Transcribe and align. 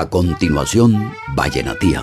A 0.00 0.08
continuación, 0.08 1.12
Vallenatía. 1.34 2.02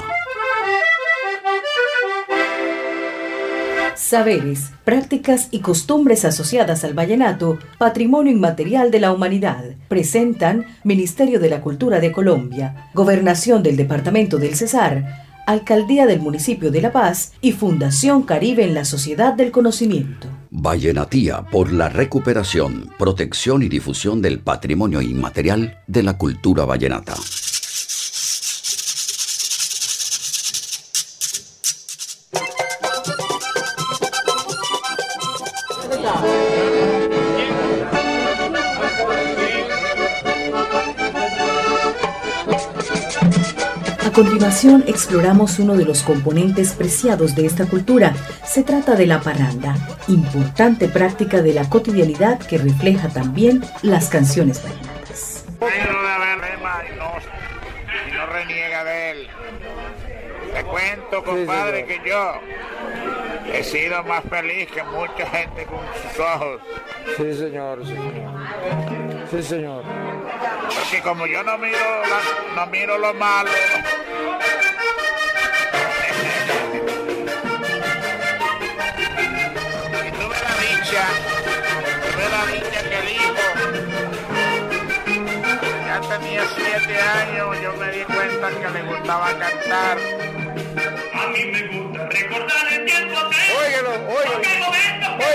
Saberes, 3.96 4.70
prácticas 4.85 5.47
y 5.49 5.62
costumbres 5.62 6.23
asociadas 6.23 6.83
al 6.83 6.94
vallenato, 6.94 7.57
patrimonio 7.79 8.31
inmaterial 8.31 8.91
de 8.91 8.99
la 8.99 9.12
humanidad, 9.12 9.63
presentan 9.87 10.68
Ministerio 10.83 11.40
de 11.40 11.49
la 11.49 11.62
Cultura 11.62 11.99
de 11.99 12.12
Colombia, 12.12 12.87
Gobernación 12.94 13.63
del 13.63 13.78
Departamento 13.78 14.37
del 14.37 14.54
Cesar, 14.54 15.26
Alcaldía 15.47 16.05
del 16.05 16.20
Municipio 16.20 16.70
de 16.70 16.82
La 16.82 16.91
Paz 16.91 17.34
y 17.41 17.54
Fundación 17.54 18.22
Caribe 18.22 18.64
en 18.64 18.76
la 18.76 18.86
Sociedad 18.86 19.34
del 19.34 19.50
Conocimiento. 19.50 20.27
Vallenatía 20.52 21.41
por 21.41 21.73
la 21.73 21.90
recuperación, 21.90 22.91
protección 23.00 23.64
y 23.64 23.70
difusión 23.70 24.22
del 24.22 24.40
patrimonio 24.40 25.02
inmaterial 25.02 25.80
de 25.88 26.04
la 26.04 26.16
cultura 26.16 26.64
vallenata. 26.64 27.16
Continuación 44.17 44.84
exploramos 44.88 45.59
uno 45.59 45.76
de 45.76 45.85
los 45.85 46.02
componentes 46.02 46.73
preciados 46.73 47.35
de 47.35 47.45
esta 47.45 47.67
cultura. 47.67 48.16
Se 48.43 48.63
trata 48.63 48.95
de 48.95 49.05
la 49.05 49.21
parranda, 49.21 49.76
importante 50.07 50.88
práctica 50.88 51.43
de 51.43 51.53
la 51.53 51.70
cotidianidad 51.70 52.40
que 52.40 52.57
refleja 52.57 53.09
también 53.09 53.63
las 53.84 54.09
canciones 54.09 54.63
vallenatas. 54.63 55.45
Y 58.07 58.12
no 58.12 58.26
reniega 58.26 58.84
de 58.85 59.12
él. 59.12 59.27
Te 60.52 60.63
cuento, 60.63 61.24
compadre, 61.24 61.85
que 61.85 62.02
yo 62.09 62.34
he 63.54 63.63
sido 63.63 64.03
más 64.05 64.23
feliz 64.27 64.67
que 64.73 64.81
mucha 64.81 65.27
gente 65.29 65.63
con 65.65 65.79
sus 66.09 66.19
ojos. 66.19 66.59
Sí, 67.17 67.33
señor, 67.37 67.85
sí, 67.85 67.93
señor. 67.93 68.33
Sí, 69.29 69.43
señor. 69.43 69.83
Porque 70.67 71.02
como 71.03 71.27
yo 71.27 71.43
no 71.43 71.57
miro, 71.59 71.77
la- 71.77 72.65
no 72.65 72.71
miro 72.71 72.97
lo 72.97 73.13
malo. 73.13 73.49
Tenía 86.19 86.43
siete 86.55 86.99
años, 86.99 87.57
yo 87.61 87.73
me 87.73 87.91
di 87.91 88.03
cuenta 88.03 88.49
que 88.49 88.69
le 88.69 88.81
gustaba 88.83 89.27
cantar. 89.37 89.97
A 91.13 91.27
mí 91.27 91.45
me 91.45 91.67
gusta 91.67 92.07
recordar 92.09 92.73
el 92.73 92.85
tiempo 92.85 93.15
que 93.29 93.37
Óigalo, 93.57 93.91
óigalo. 94.07 94.39
me 95.17 95.27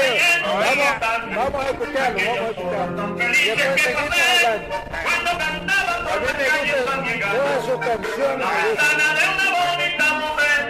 vamos, 0.42 0.90
vamos 1.36 1.64
a 1.64 1.70
escucharlo, 1.70 2.20
vamos 2.26 2.38
a 2.38 2.50
escucharlo. 2.50 3.14
Después 3.16 3.56
que 3.56 3.82
seguimos 3.82 4.16
hablando. 4.44 4.74
cuando 5.02 5.30
cantaba 5.38 5.92
A 5.94 5.98
por 6.02 6.20
mí 6.20 6.26
la 6.26 6.32
me 6.32 6.72
gustan 6.72 7.20
todas 7.32 7.60
sus 7.66 7.78
canciones. 7.78 8.38
La 8.38 8.50
me 8.52 8.68
gustan. 8.68 8.96
ventana 8.96 9.14
de 9.14 9.24
una 9.32 9.46
bonita 9.66 10.06
mujer 10.14 10.62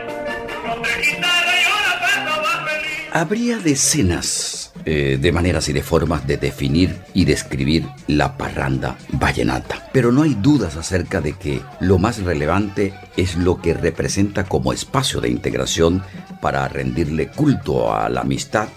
con 0.67 0.83
tres 0.83 1.07
guitarras 1.09 1.55
y 1.55 1.67
una 1.67 1.93
perra 2.01 2.35
más 2.43 2.71
feliz. 2.71 3.09
Habría 3.13 3.59
decenas 3.59 4.62
eh, 4.85 5.19
de 5.21 5.33
maneras 5.33 5.69
y 5.69 5.73
de 5.73 5.83
formas 5.83 6.27
de 6.27 6.37
definir 6.37 7.01
y 7.15 7.25
describir 7.25 7.87
la 8.07 8.37
parranda 8.37 8.97
vallenata, 9.13 9.89
pero 9.93 10.13
no 10.13 10.23
hay 10.23 10.35
dudas 10.35 10.77
acerca 10.77 11.21
de 11.21 11.35
que 11.35 11.61
lo 11.81 11.99
más 11.99 12.23
relevante 12.23 12.93
es 13.17 13.37
lo 13.37 13.61
que 13.61 13.75
representa 13.75 14.45
como 14.45 14.73
espacio 14.73 15.21
de 15.21 15.29
integración 15.29 16.03
para 16.41 16.67
rendirle 16.69 17.29
culto 17.29 17.95
a 17.95 18.09
la 18.09 18.23
amistad 18.23 18.69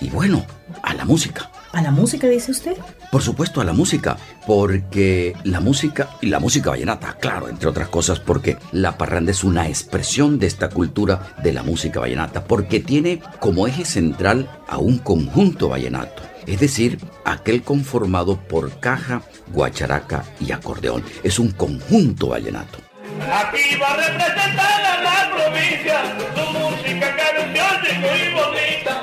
y 0.00 0.10
bueno, 0.10 0.44
a 0.82 0.94
la 0.94 1.04
música. 1.04 1.50
¿A 1.72 1.82
la 1.82 1.90
música 1.90 2.28
dice 2.28 2.50
usted? 2.50 2.76
Por 3.14 3.22
supuesto 3.22 3.60
a 3.60 3.64
la 3.64 3.72
música, 3.72 4.16
porque 4.44 5.36
la 5.44 5.60
música 5.60 6.08
y 6.20 6.26
la 6.26 6.40
música 6.40 6.70
vallenata, 6.70 7.16
claro, 7.20 7.48
entre 7.48 7.68
otras 7.68 7.86
cosas, 7.86 8.18
porque 8.18 8.58
la 8.72 8.98
parranda 8.98 9.30
es 9.30 9.44
una 9.44 9.68
expresión 9.68 10.40
de 10.40 10.48
esta 10.48 10.68
cultura 10.68 11.36
de 11.40 11.52
la 11.52 11.62
música 11.62 12.00
vallenata, 12.00 12.42
porque 12.42 12.80
tiene 12.80 13.22
como 13.38 13.68
eje 13.68 13.84
central 13.84 14.50
a 14.66 14.78
un 14.78 14.98
conjunto 14.98 15.68
vallenato, 15.68 16.24
es 16.48 16.58
decir, 16.58 16.98
aquel 17.24 17.62
conformado 17.62 18.36
por 18.36 18.80
caja, 18.80 19.22
guacharaca 19.52 20.24
y 20.40 20.50
acordeón. 20.50 21.04
Es 21.22 21.38
un 21.38 21.52
conjunto 21.52 22.30
vallenato. 22.30 22.80
Aquí 23.20 23.76
va 23.80 23.96
la 23.96 25.30
provincia 25.30 26.02
música 26.34 27.14
bonita. 28.34 29.02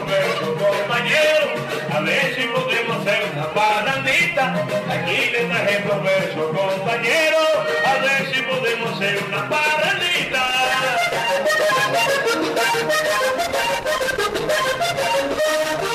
Verso, 0.00 0.54
compañero. 0.54 1.54
A 1.92 2.00
ver 2.00 2.34
si 2.34 2.42
podemos 2.48 3.06
hacer 3.06 3.22
una 3.32 3.52
parrandita. 3.52 4.54
Aquí 4.88 5.30
le 5.30 5.44
trajemos 5.44 6.02
verso, 6.02 6.52
compañero. 6.52 7.38
A 7.84 7.94
ver 7.98 8.34
si 8.34 8.42
podemos 8.42 8.92
hacer 8.94 9.22
una 9.28 9.48
parrandita. 9.48 10.42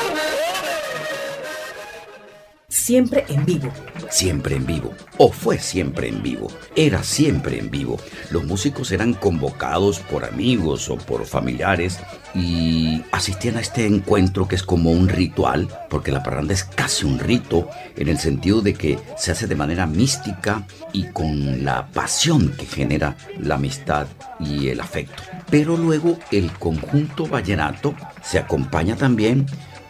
Siempre 2.87 3.25
en 3.27 3.43
vivo. 3.43 3.69
siempre 4.09 4.55
en 4.55 4.65
vivo, 4.65 4.93
o 5.17 5.29
fue 5.29 5.59
siempre 5.59 6.07
en 6.07 6.23
vivo, 6.23 6.47
era 6.73 7.03
siempre 7.03 7.59
en 7.59 7.69
vivo. 7.69 7.99
Los 8.31 8.45
músicos 8.45 8.93
eran 8.93 9.13
convocados 9.13 9.99
por 9.99 10.23
amigos 10.23 10.89
o 10.89 10.95
por 10.95 11.25
familiares 11.25 11.99
y 12.33 13.03
asistían 13.11 13.57
a 13.57 13.59
este 13.59 13.85
encuentro 13.85 14.47
que 14.47 14.55
es 14.55 14.63
como 14.63 14.91
un 14.91 15.09
ritual, 15.09 15.67
porque 15.89 16.13
la 16.13 16.23
parranda 16.23 16.53
es 16.53 16.63
casi 16.63 17.05
un 17.05 17.19
rito 17.19 17.67
en 17.97 18.07
el 18.07 18.19
sentido 18.19 18.61
de 18.61 18.73
que 18.73 18.97
se 19.17 19.31
hace 19.33 19.47
de 19.47 19.55
manera 19.55 19.85
mística 19.85 20.65
y 20.93 21.07
con 21.11 21.65
la 21.65 21.87
pasión 21.87 22.53
que 22.57 22.65
genera 22.65 23.17
la 23.37 23.55
amistad 23.55 24.07
y 24.39 24.69
el 24.69 24.79
afecto. 24.79 25.23
Pero 25.49 25.75
luego 25.75 26.17
el 26.31 26.53
conjunto 26.53 27.27
vallenato 27.27 27.93
se 28.23 28.39
acompaña 28.39 28.95
también 28.95 29.45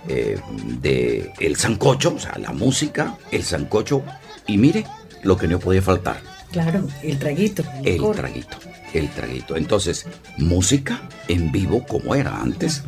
eh, 0.08 0.40
de 0.82 1.32
el 1.40 1.56
sancocho, 1.56 2.14
o 2.16 2.20
sea, 2.20 2.38
la 2.38 2.52
música, 2.54 3.18
el 3.32 3.44
sancocho 3.44 4.04
y 4.48 4.58
mire 4.58 4.86
lo 5.24 5.38
que 5.38 5.48
no 5.48 5.60
podía 5.60 5.82
faltar, 5.82 6.22
Claro, 6.52 6.88
el 7.04 7.20
traguito. 7.20 7.64
el 7.84 8.00
traguito, 8.14 8.58
el 8.94 9.10
traguito. 9.10 9.58
Entonces, 9.58 10.06
música 10.38 11.02
en 11.28 11.52
vivo 11.52 11.86
como 11.86 12.16
era 12.16 12.42
antes, 12.42 12.84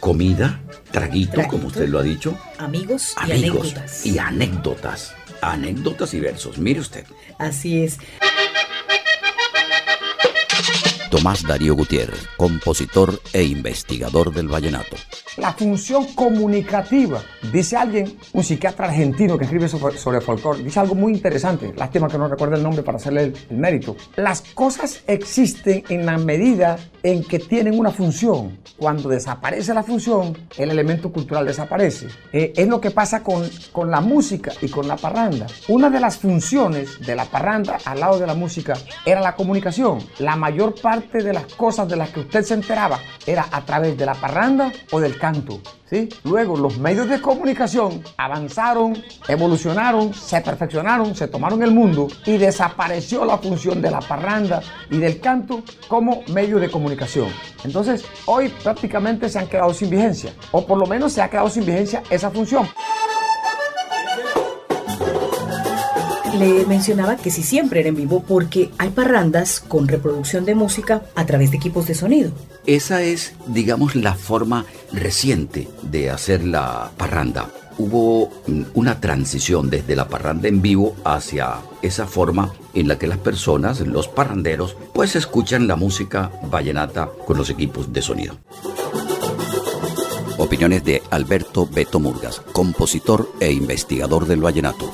comida, 0.00 0.60
traguito, 0.90 1.32
Traguito. 1.32 1.50
como 1.56 1.66
usted 1.68 1.88
lo 1.88 1.98
ha 1.98 2.02
dicho, 2.02 2.36
Amigos, 2.58 3.14
y 3.26 3.32
anécdotas. 3.32 4.06
y 4.06 4.18
anécdotas, 4.18 5.12
anécdotas 5.42 6.14
y 6.14 6.20
versos. 6.20 6.56
Mire 6.58 6.80
usted. 6.80 7.04
Así 7.38 7.82
es. 7.84 7.98
Tomás 11.10 11.42
Darío 11.44 11.74
Gutiérrez, 11.76 12.20
compositor 12.36 13.20
e 13.32 13.42
investigador 13.44 14.32
del 14.34 14.48
vallenato. 14.48 14.96
La 15.36 15.52
función 15.52 16.06
comunicativa. 16.14 17.20
Dice 17.52 17.76
alguien, 17.76 18.16
un 18.32 18.44
psiquiatra 18.44 18.86
argentino 18.86 19.36
que 19.36 19.44
escribe 19.44 19.68
sobre, 19.68 19.98
sobre 19.98 20.20
folclore, 20.20 20.62
dice 20.62 20.78
algo 20.78 20.94
muy 20.94 21.12
interesante. 21.12 21.72
Lástima 21.76 22.08
que 22.08 22.18
no 22.18 22.28
recuerde 22.28 22.56
el 22.56 22.62
nombre 22.62 22.82
para 22.82 22.98
hacerle 22.98 23.24
el, 23.24 23.36
el 23.50 23.56
mérito. 23.56 23.96
Las 24.16 24.42
cosas 24.42 25.02
existen 25.06 25.82
en 25.88 26.06
la 26.06 26.18
medida 26.18 26.78
en 27.02 27.22
que 27.24 27.38
tienen 27.38 27.78
una 27.78 27.90
función. 27.90 28.58
Cuando 28.76 29.08
desaparece 29.08 29.74
la 29.74 29.82
función, 29.82 30.36
el 30.56 30.70
elemento 30.70 31.12
cultural 31.12 31.46
desaparece. 31.46 32.08
Eh, 32.32 32.52
es 32.56 32.66
lo 32.66 32.80
que 32.80 32.90
pasa 32.90 33.22
con, 33.22 33.48
con 33.72 33.90
la 33.90 34.00
música 34.00 34.52
y 34.62 34.68
con 34.68 34.88
la 34.88 34.96
parranda. 34.96 35.46
Una 35.68 35.90
de 35.90 36.00
las 36.00 36.16
funciones 36.16 37.00
de 37.00 37.14
la 37.14 37.24
parranda 37.24 37.78
al 37.84 38.00
lado 38.00 38.18
de 38.18 38.26
la 38.26 38.34
música 38.34 38.74
era 39.04 39.20
la 39.20 39.34
comunicación. 39.34 39.98
La 40.18 40.36
mayor 40.36 40.74
parte 40.80 41.22
de 41.22 41.32
las 41.32 41.46
cosas 41.54 41.88
de 41.88 41.96
las 41.96 42.10
que 42.10 42.20
usted 42.20 42.42
se 42.42 42.54
enteraba 42.54 42.98
era 43.26 43.46
a 43.50 43.64
través 43.64 43.96
de 43.96 44.06
la 44.06 44.14
parranda 44.14 44.72
o 44.90 45.00
del 45.00 45.18
canto. 45.24 45.58
¿sí? 45.88 46.06
Luego 46.24 46.54
los 46.54 46.76
medios 46.76 47.08
de 47.08 47.18
comunicación 47.18 48.04
avanzaron, 48.18 49.02
evolucionaron, 49.26 50.12
se 50.12 50.38
perfeccionaron, 50.42 51.14
se 51.14 51.28
tomaron 51.28 51.62
el 51.62 51.70
mundo 51.70 52.08
y 52.26 52.36
desapareció 52.36 53.24
la 53.24 53.38
función 53.38 53.80
de 53.80 53.90
la 53.90 54.00
parranda 54.00 54.60
y 54.90 54.98
del 54.98 55.20
canto 55.20 55.62
como 55.88 56.20
medio 56.28 56.58
de 56.58 56.70
comunicación. 56.70 57.28
Entonces 57.64 58.04
hoy 58.26 58.50
prácticamente 58.62 59.30
se 59.30 59.38
han 59.38 59.46
quedado 59.46 59.72
sin 59.72 59.88
vigencia 59.88 60.34
o 60.52 60.66
por 60.66 60.76
lo 60.76 60.84
menos 60.84 61.14
se 61.14 61.22
ha 61.22 61.30
quedado 61.30 61.48
sin 61.48 61.64
vigencia 61.64 62.02
esa 62.10 62.30
función. 62.30 62.68
Le 66.38 66.66
mencionaba 66.66 67.16
que 67.16 67.30
si 67.30 67.42
siempre 67.42 67.80
era 67.80 67.90
en 67.90 67.96
vivo 67.96 68.24
porque 68.26 68.70
hay 68.78 68.90
parrandas 68.90 69.60
con 69.60 69.86
reproducción 69.86 70.44
de 70.44 70.54
música 70.54 71.02
a 71.14 71.26
través 71.26 71.50
de 71.52 71.58
equipos 71.58 71.86
de 71.86 71.94
sonido. 71.94 72.32
Esa 72.66 73.02
es, 73.02 73.34
digamos, 73.46 73.94
la 73.94 74.14
forma 74.14 74.64
reciente 74.92 75.68
de 75.82 76.10
hacer 76.10 76.44
la 76.44 76.90
parranda. 76.96 77.50
Hubo 77.78 78.30
mm, 78.46 78.62
una 78.74 79.00
transición 79.00 79.70
desde 79.70 79.94
la 79.94 80.08
parranda 80.08 80.48
en 80.48 80.60
vivo 80.60 80.96
hacia 81.04 81.56
esa 81.82 82.06
forma 82.06 82.52
en 82.72 82.88
la 82.88 82.98
que 82.98 83.06
las 83.06 83.18
personas, 83.18 83.80
los 83.80 84.08
parranderos, 84.08 84.76
pues 84.92 85.14
escuchan 85.16 85.68
la 85.68 85.76
música 85.76 86.32
vallenata 86.50 87.10
con 87.26 87.36
los 87.36 87.50
equipos 87.50 87.92
de 87.92 88.02
sonido. 88.02 88.36
Opiniones 90.36 90.82
de 90.84 91.00
Alberto 91.10 91.68
Beto 91.70 92.00
Murgas, 92.00 92.40
compositor 92.52 93.30
e 93.38 93.52
investigador 93.52 94.26
del 94.26 94.40
vallenato. 94.40 94.90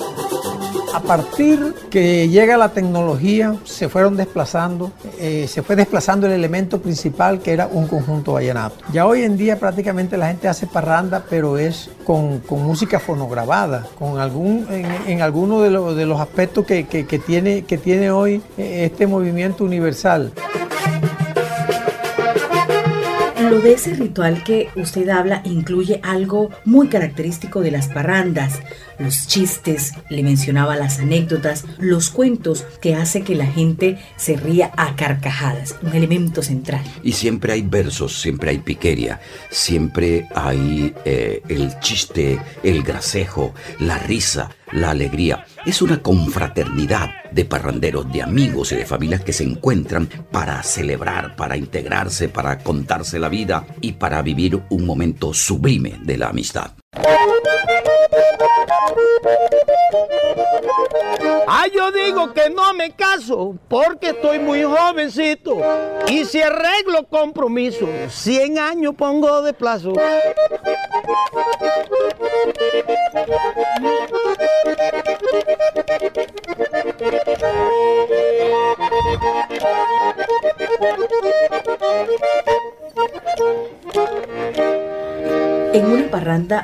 A 0.93 1.01
partir 1.01 1.75
que 1.89 2.29
llega 2.29 2.57
la 2.57 2.71
tecnología, 2.71 3.55
se 3.65 3.89
fueron 3.89 4.17
desplazando, 4.17 4.93
eh, 5.19 5.47
se 5.49 5.63
fue 5.63 5.77
desplazando 5.77 6.27
el 6.27 6.33
elemento 6.33 6.81
principal 6.81 7.41
que 7.41 7.53
era 7.53 7.69
un 7.69 7.87
conjunto 7.87 8.33
vallenato. 8.33 8.77
Ya 8.93 9.07
hoy 9.07 9.23
en 9.23 9.37
día 9.37 9.59
prácticamente 9.59 10.17
la 10.17 10.29
gente 10.29 10.49
hace 10.49 10.67
parranda, 10.67 11.25
pero 11.31 11.59
es 11.59 11.91
con, 12.05 12.43
música 12.51 12.99
fonograbada, 12.99 13.87
con 13.99 14.19
algún, 14.19 14.67
en, 15.07 15.23
alguno 15.23 15.61
de, 15.61 15.95
de, 15.95 16.07
los 16.07 16.21
aspectos 16.21 16.67
que, 16.67 16.87
que, 16.87 17.19
tiene, 17.19 17.63
que 17.63 17.79
tiene 17.79 18.11
hoy 18.11 18.43
eh, 18.59 18.89
este 18.91 19.07
movimiento 19.07 19.65
universal. 19.65 20.33
Lo 23.51 23.61
de 23.61 23.73
ese 23.73 23.95
ritual 23.95 24.45
que 24.45 24.69
usted 24.77 25.09
habla 25.09 25.43
incluye 25.45 26.01
algo 26.05 26.51
muy 26.65 26.89
característico 26.89 27.61
de 27.61 27.73
las 27.73 27.89
parrandas, 27.89 28.61
los 29.01 29.27
chistes, 29.27 29.95
le 30.09 30.23
mencionaba 30.23 30.77
las 30.77 30.99
anécdotas, 30.99 31.65
los 31.79 32.11
cuentos 32.11 32.65
que 32.81 32.95
hace 32.95 33.23
que 33.23 33.35
la 33.35 33.47
gente 33.47 33.99
se 34.17 34.37
ría 34.37 34.71
a 34.77 34.95
carcajadas, 34.95 35.77
un 35.83 35.95
elemento 35.95 36.43
central. 36.43 36.85
Y 37.03 37.13
siempre 37.13 37.53
hay 37.53 37.63
versos, 37.63 38.21
siempre 38.21 38.51
hay 38.51 38.59
piqueria, 38.59 39.21
siempre 39.51 40.29
hay 40.35 40.95
eh, 41.05 41.43
el 41.49 41.79
chiste, 41.81 42.41
el 42.63 42.83
gracejo, 42.83 43.55
la 43.79 43.99
risa, 43.99 44.51
la 44.73 44.91
alegría. 44.91 45.45
Es 45.67 45.83
una 45.83 46.03
confraternidad 46.03 47.11
de 47.33 47.45
parranderos, 47.45 48.11
de 48.13 48.23
amigos 48.23 48.73
y 48.73 48.77
de 48.77 48.87
familias 48.87 49.23
que 49.23 49.33
se 49.33 49.45
encuentran 49.45 50.09
para 50.31 50.63
celebrar, 50.63 51.37
para 51.37 51.57
integrarse, 51.57 52.29
para 52.29 52.59
contarse 52.59 53.19
la 53.19 53.29
vida 53.29 53.67
y 53.81 53.93
para 53.93 54.23
vivir 54.23 54.61
un 54.71 54.87
momento 54.87 55.33
sublime 55.33 55.99
de 56.03 56.19
la 56.19 56.29
amistad. 56.29 56.73
Ah, 61.47 61.67
yo 61.75 61.91
digo 61.91 62.33
que 62.33 62.49
no 62.49 62.73
me 62.75 62.93
caso 62.93 63.57
porque 63.69 64.11
estoy 64.11 64.39
muy 64.39 64.63
jovencito 64.63 65.59
y 66.07 66.25
si 66.25 66.41
arreglo 66.41 67.07
compromiso, 67.09 67.87
100 68.09 68.59
años 68.59 68.95
pongo 68.97 69.43
de 69.43 69.53
plazo. 69.53 69.93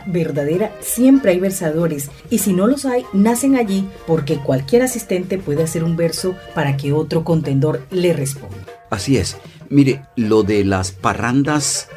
Verdadera 0.07 0.73
siempre 0.81 1.33
hay 1.33 1.41
versadores 1.41 2.11
y 2.31 2.39
si 2.39 2.53
no 2.53 2.67
los 2.67 2.85
hay, 2.85 3.05
nacen 3.13 3.57
allí 3.57 3.89
porque 4.07 4.39
cualquier 4.39 4.83
asistente 4.83 5.39
puede 5.39 5.63
hacer 5.63 5.85
un 5.85 5.97
verso 5.97 6.35
para 6.55 6.77
que 6.77 6.93
otro 6.93 7.25
contendor 7.25 7.83
le 7.91 8.13
responda. 8.13 8.57
Así 8.91 9.17
es. 9.17 9.37
Mire, 9.71 10.03
lo 10.17 10.43
de 10.43 10.65
las 10.65 10.93
parrandas 10.93 11.89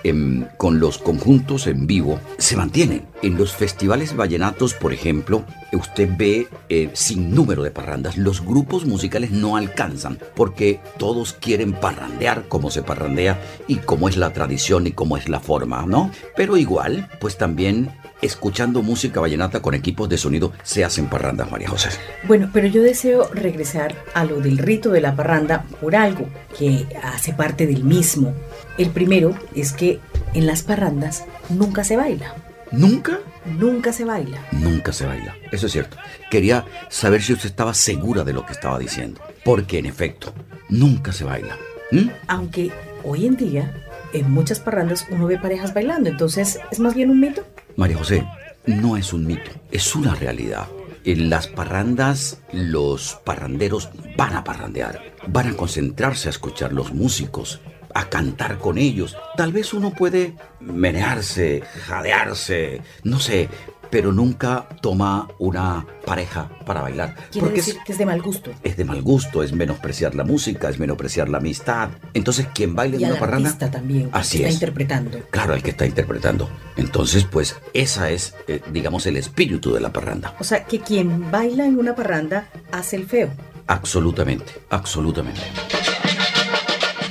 con 0.58 0.80
los 0.80 0.98
conjuntos 0.98 1.68
en 1.68 1.88
vivo 1.88 2.20
se 2.38 2.56
mantienen. 2.56 3.06
En 3.22 3.38
los 3.38 3.54
festivales 3.54 4.16
vallenatos, 4.16 4.74
por 4.74 4.94
ejemplo, 4.94 5.44
usted 5.74 6.10
ve 6.18 6.48
eh, 6.70 6.90
sin 6.94 7.36
número 7.36 7.64
de 7.64 7.72
parrandas. 7.72 8.18
Los 8.18 8.44
grupos 8.44 8.86
musicales 8.86 9.32
no 9.32 9.58
alcanzan 9.58 10.18
porque 10.36 10.80
todos 10.98 11.34
quieren 11.34 11.74
parrandear 11.74 12.48
como 12.48 12.72
se 12.72 12.82
parrandea 12.82 13.40
y 13.68 13.76
como 13.78 14.10
es 14.10 14.18
la 14.18 14.32
tradición 14.32 14.88
y 14.88 14.92
cómo 14.92 15.18
es 15.18 15.28
la 15.28 15.40
forma, 15.40 15.86
¿no? 15.86 16.12
Pero 16.36 16.58
igual, 16.58 17.10
pues 17.20 17.38
también 17.38 17.92
escuchando 18.22 18.82
música 18.82 19.20
vallenata 19.20 19.62
con 19.62 19.74
equipos 19.74 20.10
de 20.10 20.18
sonido 20.18 20.52
se 20.64 20.84
hacen 20.84 21.08
parrandas, 21.08 21.52
María 21.52 21.70
José. 21.70 21.90
Bueno, 22.28 22.50
pero 22.54 22.68
yo 22.68 22.82
deseo 22.82 23.30
regresar 23.34 23.96
a 24.14 24.26
lo 24.26 24.40
del 24.42 24.58
rito 24.58 24.90
de 24.92 25.02
la 25.02 25.16
parranda 25.16 25.66
por 25.82 25.96
algo 25.96 26.28
que 26.58 26.86
hace 27.04 27.34
parte 27.34 27.68
del 27.68 27.84
mismo. 27.84 28.34
El 28.78 28.90
primero 28.90 29.38
es 29.56 29.74
que 29.74 30.00
en 30.34 30.46
las 30.46 30.64
parrandas 30.64 31.26
nunca 31.50 31.84
se 31.84 31.98
baila. 31.98 32.36
¿Nunca? 32.72 33.20
Nunca 33.46 33.94
se 33.94 34.06
baila. 34.06 34.46
Nunca 34.52 34.94
se 34.94 35.06
baila. 35.06 35.36
Eso 35.52 35.66
es 35.66 35.72
cierto. 35.72 35.98
Quería 36.30 36.66
saber 36.90 37.22
si 37.22 37.34
usted 37.34 37.50
estaba 37.50 37.74
segura 37.74 38.24
de 38.24 38.34
lo 38.34 38.46
que 38.46 38.54
estaba 38.54 38.78
diciendo. 38.78 39.22
Porque 39.44 39.80
en 39.80 39.88
efecto, 39.88 40.34
nunca 40.70 41.12
se 41.12 41.24
baila. 41.24 41.58
¿Mm? 41.92 42.10
Aunque 42.28 42.72
hoy 43.04 43.26
en 43.26 43.38
día 43.38 43.74
en 44.14 44.30
muchas 44.32 44.60
parrandas 44.60 45.08
uno 45.10 45.28
ve 45.28 45.38
parejas 45.38 45.74
bailando, 45.74 46.10
entonces 46.10 46.60
es 46.72 46.80
más 46.80 46.94
bien 46.94 47.10
un 47.10 47.20
mito. 47.20 47.44
María 47.80 47.96
José, 47.96 48.28
no 48.66 48.98
es 48.98 49.14
un 49.14 49.26
mito, 49.26 49.52
es 49.72 49.96
una 49.96 50.14
realidad. 50.14 50.68
En 51.06 51.30
las 51.30 51.48
parrandas 51.48 52.42
los 52.52 53.22
parranderos 53.24 53.90
van 54.18 54.36
a 54.36 54.44
parrandear, 54.44 55.14
van 55.28 55.48
a 55.48 55.56
concentrarse 55.56 56.28
a 56.28 56.32
escuchar 56.32 56.74
los 56.74 56.94
músicos, 56.94 57.62
a 57.96 58.10
cantar 58.10 58.58
con 58.58 58.78
ellos. 58.78 59.16
Tal 59.38 59.54
vez 59.54 59.74
uno 59.74 59.94
puede 59.94 60.36
menearse, 60.60 61.62
jadearse, 61.88 62.82
no 63.06 63.18
sé, 63.18 63.48
pero 63.90 64.12
nunca 64.12 64.68
toma 64.82 65.28
una 65.40 65.86
pareja 66.06 66.50
para 66.66 66.82
bailar. 66.82 67.16
Quiere 67.32 67.48
porque 67.48 67.62
decir 67.62 67.78
que 67.86 67.92
es 67.92 67.98
de 67.98 68.06
mal 68.06 68.22
gusto. 68.22 68.52
Es 68.64 68.78
de 68.78 68.86
mal 68.86 69.02
gusto, 69.02 69.44
es 69.44 69.54
menospreciar 69.54 70.16
la 70.16 70.24
música, 70.24 70.70
es 70.70 70.80
menospreciar 70.80 71.30
la 71.30 71.40
amistad. 71.40 71.90
Entonces, 72.14 72.48
quien 72.54 72.76
baile 72.76 72.98
en 72.98 73.12
una 73.12 73.20
parranda. 73.20 73.58
también, 73.72 74.10
así 74.12 74.38
está 74.38 74.52
interpretando. 74.52 75.20
Claro, 75.32 75.54
el 75.54 75.64
que 75.64 75.72
está 75.72 75.86
interpretando. 75.86 76.50
Entonces, 76.76 77.26
pues, 77.26 77.56
esa 77.74 78.10
es, 78.10 78.36
eh, 78.48 78.62
digamos, 78.72 79.06
el 79.06 79.18
espíritu 79.18 79.74
de 79.74 79.80
la 79.80 79.92
parranda. 79.92 80.36
O 80.40 80.44
sea, 80.44 80.66
que 80.66 80.80
quien 80.80 81.32
baila 81.32 81.66
en 81.66 81.78
una 81.78 81.96
parranda 81.96 82.50
hace 82.72 82.96
el 82.96 83.06
feo. 83.06 83.30
Absolutamente, 83.68 84.54
absolutamente. 84.70 85.42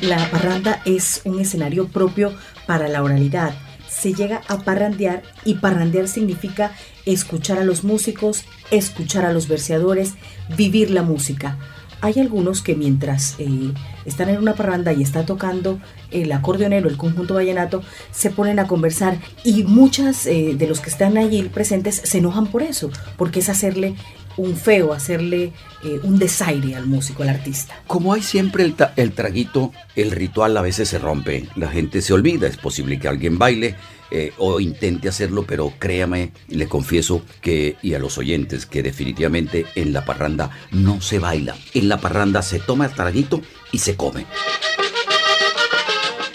La 0.00 0.30
parranda 0.30 0.80
es 0.84 1.22
un 1.24 1.40
escenario 1.40 1.88
propio 1.88 2.32
para 2.66 2.88
la 2.88 3.02
oralidad 3.02 3.54
se 3.88 4.14
llega 4.14 4.42
a 4.48 4.58
parrandear 4.58 5.22
y 5.44 5.54
parrandear 5.54 6.08
significa 6.08 6.72
escuchar 7.06 7.58
a 7.58 7.64
los 7.64 7.84
músicos, 7.84 8.44
escuchar 8.70 9.24
a 9.24 9.32
los 9.32 9.48
verseadores, 9.48 10.14
vivir 10.56 10.90
la 10.90 11.02
música. 11.02 11.58
Hay 12.00 12.20
algunos 12.20 12.62
que 12.62 12.76
mientras 12.76 13.34
eh, 13.38 13.72
están 14.04 14.28
en 14.28 14.38
una 14.38 14.54
parranda 14.54 14.92
y 14.92 15.02
está 15.02 15.26
tocando 15.26 15.80
el 16.12 16.30
acordeonero, 16.30 16.88
el 16.88 16.96
conjunto 16.96 17.34
vallenato, 17.34 17.82
se 18.12 18.30
ponen 18.30 18.60
a 18.60 18.68
conversar 18.68 19.18
y 19.42 19.64
muchas 19.64 20.26
eh, 20.26 20.54
de 20.56 20.68
los 20.68 20.80
que 20.80 20.90
están 20.90 21.18
allí 21.18 21.42
presentes 21.42 22.00
se 22.04 22.18
enojan 22.18 22.46
por 22.46 22.62
eso, 22.62 22.90
porque 23.16 23.40
es 23.40 23.48
hacerle 23.48 23.96
un 24.38 24.56
feo, 24.56 24.94
hacerle 24.94 25.52
eh, 25.84 26.00
un 26.02 26.18
desaire 26.18 26.74
al 26.74 26.86
músico, 26.86 27.22
al 27.22 27.28
artista. 27.28 27.82
Como 27.86 28.14
hay 28.14 28.22
siempre 28.22 28.64
el, 28.64 28.74
el, 28.96 29.12
traguito, 29.12 29.72
el 29.94 30.10
ritual 30.10 30.56
a 30.56 30.62
veces 30.62 30.88
se 30.88 30.98
rompe, 30.98 31.46
la 31.56 31.68
gente 31.68 32.00
se 32.00 32.14
olvida, 32.14 32.46
es 32.46 32.56
posible 32.56 32.98
que 32.98 33.08
alguien 33.08 33.38
baile 33.38 33.74
eh, 34.10 34.32
o 34.38 34.58
intente 34.58 35.08
hacerlo, 35.08 35.44
pero 35.46 35.72
créame, 35.78 36.32
le 36.48 36.66
confieso 36.66 37.22
que, 37.42 37.76
y 37.82 37.92
a 37.92 37.98
los 37.98 38.16
oyentes, 38.16 38.64
que 38.64 38.82
definitivamente 38.82 39.66
en 39.74 39.92
la 39.92 40.06
parranda 40.06 40.50
no 40.70 41.02
se 41.02 41.18
baila, 41.18 41.56
en 41.74 41.90
la 41.90 41.98
parranda 41.98 42.40
se 42.40 42.58
toma 42.58 42.86
el 42.86 42.92
traguito 42.92 43.42
y 43.70 43.78
se 43.78 43.96
come. 43.96 44.24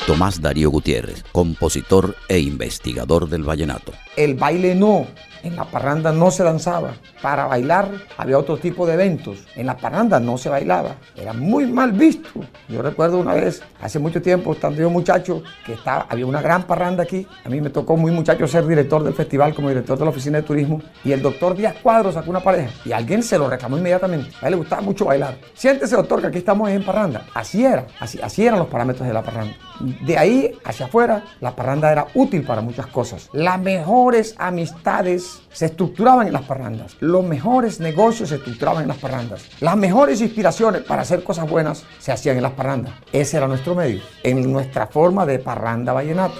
Tomás 0.06 0.42
Darío 0.42 0.70
Gutiérrez, 0.70 1.24
compositor 1.32 2.18
e 2.28 2.38
investigador 2.38 3.30
del 3.30 3.44
vallenato. 3.44 3.94
El 4.18 4.36
baile 4.36 4.76
no, 4.76 5.08
en 5.44 5.56
la 5.56 5.66
parranda 5.66 6.12
no 6.12 6.32
se 6.32 6.44
danzaba. 6.44 6.94
Para 7.22 7.46
bailar 7.46 7.90
había 8.18 8.38
otro 8.38 8.58
tipo 8.58 8.88
de 8.88 8.94
eventos. 8.94 9.46
En 9.56 9.68
la 9.68 9.78
parranda 9.78 10.20
no 10.20 10.38
se 10.38 10.50
bailaba. 10.50 10.96
Era 11.16 11.34
muy 11.34 11.68
mal 11.68 11.92
visto. 11.92 12.30
Yo 12.70 12.82
recuerdo 12.82 13.20
una 13.20 13.34
vez, 13.34 13.62
hace 13.82 14.00
mucho 14.00 14.22
tiempo, 14.22 14.54
estando 14.54 14.82
yo 14.82 14.90
muchacho, 14.90 15.44
que 15.66 15.74
estaba, 15.74 16.08
había 16.10 16.26
una 16.26 16.42
gran 16.42 16.64
parranda 16.64 17.04
aquí. 17.04 17.28
A 17.44 17.50
mí 17.50 17.62
me 17.62 17.70
tocó 17.70 17.98
muy 17.98 18.12
muchacho 18.12 18.48
ser 18.48 18.66
director 18.66 19.04
del 19.04 19.14
festival 19.14 19.54
como 19.54 19.70
director 19.70 19.98
de 19.98 20.06
la 20.06 20.12
oficina 20.12 20.38
de 20.38 20.44
turismo. 20.44 20.82
Y 21.04 21.12
el 21.12 21.22
doctor 21.22 21.56
Díaz 21.56 21.76
Cuadro 21.84 22.12
sacó 22.12 22.30
una 22.30 22.40
pareja. 22.40 22.72
Y 22.86 22.94
alguien 22.94 23.22
se 23.22 23.38
lo 23.38 23.50
reclamó 23.50 23.78
inmediatamente. 23.78 24.32
A 24.42 24.48
él 24.48 24.52
le 24.52 24.58
gustaba 24.58 24.82
mucho 24.82 25.06
bailar. 25.06 25.38
Siéntese, 25.54 25.96
doctor, 25.96 26.22
que 26.22 26.28
aquí 26.28 26.38
estamos 26.38 26.70
en 26.70 26.84
parranda. 26.86 27.28
Así 27.34 27.66
era. 27.66 27.86
Así, 28.00 28.20
así 28.22 28.46
eran 28.46 28.60
los 28.60 28.68
parámetros 28.70 29.08
de 29.08 29.14
la 29.14 29.22
parranda 29.22 29.54
De 30.02 30.18
ahí 30.18 30.52
hacia 30.64 30.86
afuera, 30.86 31.24
la 31.42 31.56
parranda 31.56 31.92
era 31.92 32.08
útil 32.14 32.44
para 32.44 32.62
muchas 32.62 32.88
cosas. 32.88 33.30
Las 33.34 33.60
mejores 33.60 34.36
amistades 34.38 35.33
se 35.52 35.66
estructuraban 35.66 36.28
en 36.28 36.34
las 36.34 36.44
parrandas. 36.44 36.96
Los 37.00 37.24
mejores 37.24 37.80
negocios 37.80 38.30
se 38.30 38.36
estructuraban 38.36 38.84
en 38.84 38.88
las 38.90 38.98
parrandas. 38.98 39.46
Las 39.60 39.78
mejores 39.78 40.22
inspiraciones 40.22 40.82
para 40.82 41.04
hacer 41.04 41.24
cosas 41.24 41.50
buenas 41.50 41.84
se 42.00 42.12
hacían 42.12 42.38
en 42.38 42.44
las 42.44 42.54
parrandas. 42.54 42.94
Ese 43.12 43.38
era 43.38 43.48
nuestro 43.48 43.76
medio, 43.76 44.02
en 44.24 44.52
nuestra 44.52 44.88
forma 44.88 45.26
de 45.26 45.40
parranda 45.40 45.94
vallenato. 45.94 46.36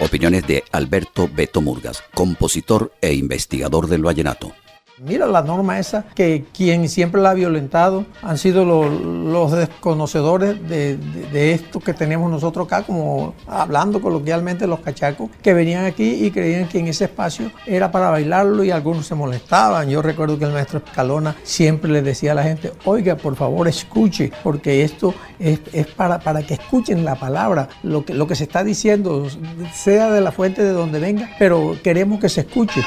Opiniones 0.00 0.46
de 0.46 0.62
Alberto 0.72 1.28
Beto 1.32 1.60
Murgas, 1.60 2.04
compositor 2.14 2.92
e 3.00 3.12
investigador 3.14 3.88
del 3.88 4.04
vallenato. 4.04 4.52
Mira 5.00 5.26
la 5.26 5.42
norma 5.42 5.78
esa, 5.78 6.04
que 6.14 6.44
quien 6.56 6.88
siempre 6.88 7.20
la 7.20 7.30
ha 7.30 7.34
violentado 7.34 8.04
han 8.20 8.36
sido 8.36 8.64
lo- 8.64 8.88
los 8.88 9.52
desconocedores 9.52 10.60
de, 10.68 10.96
de- 10.96 11.30
de 11.30 11.52
esto 11.52 11.78
que 11.78 11.94
tenemos 11.94 12.28
nosotros 12.30 12.66
acá, 12.66 12.82
como 12.82 13.34
hablando 13.46 14.00
coloquialmente 14.00 14.66
los 14.66 14.80
cachacos, 14.80 15.30
que 15.42 15.54
venían 15.54 15.84
aquí 15.84 16.24
y 16.26 16.30
creían 16.32 16.68
que 16.68 16.80
en 16.80 16.88
ese 16.88 17.04
espacio 17.04 17.50
era 17.66 17.90
para 17.92 18.10
bailarlo 18.10 18.64
y 18.64 18.70
algunos 18.72 19.06
se 19.06 19.14
molestaban. 19.14 19.88
Yo 19.88 20.02
recuerdo 20.02 20.38
que 20.38 20.46
el 20.46 20.52
maestro 20.52 20.82
Escalona 20.84 21.36
siempre 21.44 21.90
le 21.90 22.02
decía 22.02 22.32
a 22.32 22.34
la 22.34 22.42
gente, 22.42 22.72
oiga, 22.84 23.14
por 23.16 23.36
favor 23.36 23.68
escuche, 23.68 24.32
porque 24.42 24.82
esto 24.82 25.14
es, 25.38 25.60
es 25.72 25.86
para, 25.86 26.18
para 26.18 26.42
que 26.42 26.54
escuchen 26.54 27.04
la 27.04 27.14
palabra, 27.14 27.68
lo 27.84 28.04
que, 28.04 28.14
lo 28.14 28.26
que 28.26 28.34
se 28.34 28.44
está 28.44 28.64
diciendo, 28.64 29.28
sea 29.72 30.10
de 30.10 30.20
la 30.20 30.32
fuente 30.32 30.64
de 30.64 30.72
donde 30.72 30.98
venga, 30.98 31.30
pero 31.38 31.76
queremos 31.84 32.18
que 32.18 32.28
se 32.28 32.40
escuche. 32.40 32.82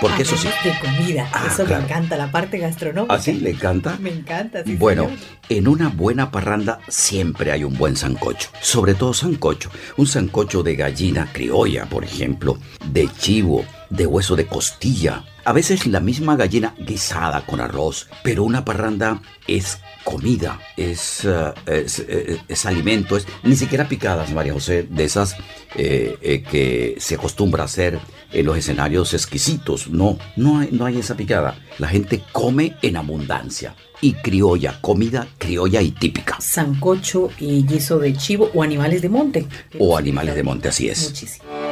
Porque 0.00 0.22
eso 0.22 0.36
sí. 0.36 0.48
De 0.64 0.72
comida. 0.80 1.28
Ah, 1.32 1.44
eso 1.46 1.64
claro. 1.64 1.82
me 1.82 1.88
encanta, 1.88 2.16
la 2.16 2.30
parte 2.30 2.58
gastronómica. 2.58 3.14
¿Así 3.14 3.32
le 3.32 3.50
encanta? 3.50 3.96
Me 4.00 4.10
encanta, 4.10 4.62
sí, 4.64 4.76
Bueno, 4.76 5.04
señor. 5.04 5.18
en 5.48 5.68
una 5.68 5.88
buena 5.88 6.30
parranda 6.30 6.78
siempre 6.88 7.50
hay 7.52 7.64
un 7.64 7.76
buen 7.76 7.96
sancocho. 7.96 8.48
Sobre 8.60 8.94
todo 8.94 9.12
sancocho. 9.12 9.70
Un 9.96 10.06
sancocho 10.06 10.62
de 10.62 10.76
gallina 10.76 11.28
criolla, 11.32 11.86
por 11.86 12.04
ejemplo, 12.04 12.58
de 12.92 13.08
chivo, 13.18 13.64
de 13.90 14.06
hueso 14.06 14.36
de 14.36 14.46
costilla. 14.46 15.24
A 15.44 15.52
veces 15.52 15.86
la 15.86 16.00
misma 16.00 16.36
gallina 16.36 16.74
guisada 16.78 17.44
con 17.46 17.60
arroz. 17.60 18.08
Pero 18.22 18.44
una 18.44 18.64
parranda 18.64 19.22
es 19.46 19.78
comida, 20.04 20.60
es, 20.76 21.24
eh, 21.24 21.52
es, 21.66 21.98
eh, 22.00 22.38
es 22.48 22.66
alimento, 22.66 23.16
es 23.16 23.26
ni 23.42 23.56
siquiera 23.56 23.88
picadas, 23.88 24.32
María 24.32 24.52
José, 24.54 24.86
de 24.88 25.04
esas 25.04 25.36
eh, 25.74 26.16
eh, 26.22 26.42
que 26.42 26.96
se 26.98 27.16
acostumbra 27.16 27.62
a 27.62 27.66
hacer 27.66 27.98
en 28.32 28.46
los 28.46 28.56
escenarios 28.56 29.14
exquisitos. 29.14 29.88
No, 29.88 30.18
no 30.36 30.58
hay, 30.58 30.68
no 30.72 30.86
hay 30.86 30.98
esa 30.98 31.16
picada. 31.16 31.58
La 31.78 31.88
gente 31.88 32.22
come 32.32 32.76
en 32.82 32.96
abundancia. 32.96 33.74
Y 34.00 34.12
criolla, 34.12 34.80
comida 34.80 35.26
criolla 35.38 35.82
y 35.82 35.90
típica. 35.90 36.36
Sancocho 36.40 37.30
y 37.40 37.66
guiso 37.66 37.98
de 37.98 38.16
chivo 38.16 38.50
o 38.54 38.62
animales 38.62 39.02
de 39.02 39.08
monte. 39.08 39.46
O 39.78 39.96
animales 39.96 40.36
de 40.36 40.42
monte, 40.44 40.68
así 40.68 40.88
es. 40.88 41.08
Muchísimo. 41.08 41.67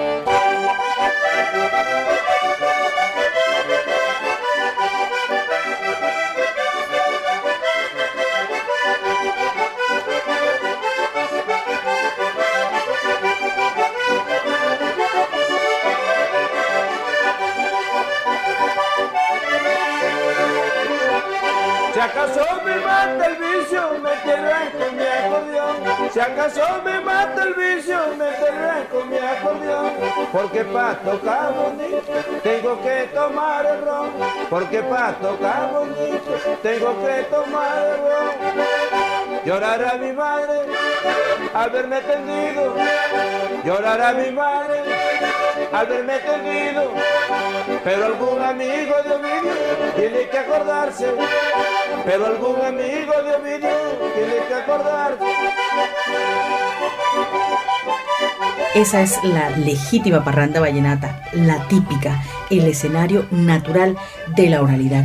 Si 21.97 22.03
acaso 22.03 22.45
me 22.62 22.76
mata 22.76 23.26
el 23.26 23.37
vicio, 23.37 23.99
me 24.03 24.12
enterré 24.12 24.71
con 24.79 24.97
mi 24.99 25.03
acordeón. 25.03 25.76
Si 26.12 26.21
acaso 26.21 26.83
me 26.85 27.00
mata 27.00 27.43
el 27.43 27.55
vicio, 27.55 27.99
me 28.19 28.29
enterré 28.29 28.87
con 28.93 29.09
mi 29.09 29.17
acordeón. 29.17 29.93
Porque 30.31 30.62
para 30.67 30.99
tocar 30.99 31.55
bonito, 31.55 32.12
tengo 32.43 32.83
que 32.83 33.09
tomar 33.15 33.65
el 33.65 33.83
ron. 33.83 34.11
Porque 34.50 34.83
para 34.83 35.15
tocar 35.15 35.73
bonito, 35.73 36.33
tengo 36.62 37.03
que 37.03 37.23
tomar 37.31 37.79
el 37.79 37.97
ron. 38.03 38.66
Llorará 39.47 39.97
mi 39.97 40.11
madre 40.11 40.59
al 41.55 41.71
verme 41.71 42.00
tendido. 42.00 42.75
Llorará 43.65 44.12
mi 44.12 44.33
madre 44.33 44.83
al 45.73 45.87
verme 45.87 46.19
tendido. 46.19 46.91
Pero 47.85 48.07
algún 48.07 48.43
amigo 48.43 48.95
de 49.05 49.15
Ovidio 49.15 49.53
tiene 49.95 50.29
que 50.29 50.38
acordarse. 50.38 51.07
Pero 52.05 52.26
algún 52.26 52.61
amigo 52.61 53.12
de 53.23 53.35
Ovidio 53.37 53.76
tiene 54.17 54.47
que 54.49 54.55
acordarse. 54.55 55.25
Esa 58.75 59.00
es 59.00 59.23
la 59.23 59.50
legítima 59.50 60.25
parranda 60.25 60.59
vallenata, 60.59 61.23
la 61.35 61.69
típica, 61.69 62.21
el 62.50 62.67
escenario 62.67 63.26
natural 63.31 63.97
de 64.26 64.50
la 64.50 64.61
oralidad. 64.61 65.05